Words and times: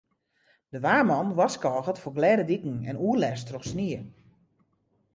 De 0.73 0.79
waarman 0.85 1.29
warskôget 1.37 2.01
foar 2.01 2.15
glêde 2.17 2.45
diken 2.49 2.75
en 2.89 2.99
oerlêst 3.05 3.47
troch 3.47 3.67
snie. 3.71 3.99